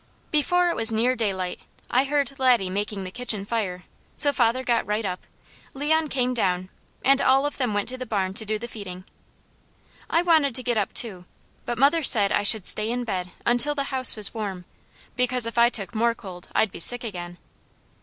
[0.31, 1.59] Before it was near daylight
[1.91, 3.83] I heard Laddie making the kitchen fire,
[4.15, 5.27] so father got right up,
[5.75, 6.69] Leon came down,
[7.05, 9.03] and all of them went to the barn to do the feeding.
[10.09, 11.25] I wanted to get up too,
[11.67, 14.65] but mother said I should stay in bed until the house was warm,
[15.15, 17.37] because if I took more cold I'd be sick again.